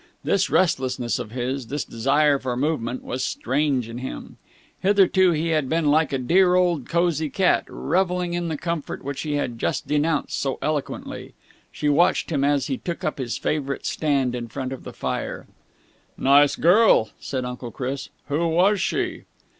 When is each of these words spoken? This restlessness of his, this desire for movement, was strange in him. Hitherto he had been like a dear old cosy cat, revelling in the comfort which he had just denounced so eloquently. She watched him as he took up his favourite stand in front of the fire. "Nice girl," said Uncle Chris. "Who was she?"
This 0.23 0.49
restlessness 0.49 1.19
of 1.19 1.29
his, 1.29 1.67
this 1.67 1.83
desire 1.85 2.39
for 2.39 2.57
movement, 2.57 3.03
was 3.03 3.23
strange 3.23 3.87
in 3.87 3.99
him. 3.99 4.37
Hitherto 4.79 5.29
he 5.29 5.49
had 5.49 5.69
been 5.69 5.91
like 5.91 6.11
a 6.11 6.17
dear 6.17 6.55
old 6.55 6.89
cosy 6.89 7.29
cat, 7.29 7.65
revelling 7.67 8.33
in 8.33 8.47
the 8.47 8.57
comfort 8.57 9.03
which 9.03 9.21
he 9.21 9.33
had 9.33 9.59
just 9.59 9.85
denounced 9.87 10.39
so 10.41 10.57
eloquently. 10.59 11.35
She 11.71 11.87
watched 11.87 12.31
him 12.31 12.43
as 12.43 12.65
he 12.65 12.77
took 12.79 13.03
up 13.03 13.19
his 13.19 13.37
favourite 13.37 13.85
stand 13.85 14.33
in 14.33 14.47
front 14.47 14.73
of 14.73 14.85
the 14.85 14.93
fire. 14.93 15.45
"Nice 16.17 16.55
girl," 16.55 17.11
said 17.19 17.45
Uncle 17.45 17.69
Chris. 17.69 18.09
"Who 18.27 18.47
was 18.47 18.81
she?" 18.81 19.25